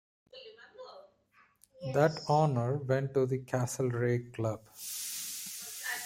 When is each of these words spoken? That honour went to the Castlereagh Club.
That 1.93 2.21
honour 2.27 2.77
went 2.77 3.13
to 3.13 3.27
the 3.27 3.37
Castlereagh 3.37 4.33
Club. 4.33 4.61